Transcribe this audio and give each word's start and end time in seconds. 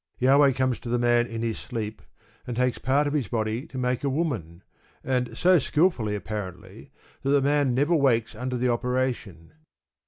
Jahweh 0.19 0.53
comes 0.53 0.79
to 0.79 0.89
the 0.89 0.97
man 0.97 1.27
in 1.27 1.43
his 1.43 1.59
sleep, 1.59 2.01
and 2.47 2.57
takes 2.57 2.79
part 2.79 3.05
of 3.05 3.13
his 3.13 3.27
body 3.27 3.67
to 3.67 3.77
make 3.77 4.03
a 4.03 4.09
woman, 4.09 4.63
and 5.03 5.37
so 5.37 5.59
skilfully, 5.59 6.15
apparently, 6.15 6.89
that 7.21 7.29
the 7.29 7.39
man 7.39 7.75
never 7.75 7.95
wakes 7.95 8.33
under 8.33 8.57
the 8.57 8.67
operation. 8.69 9.51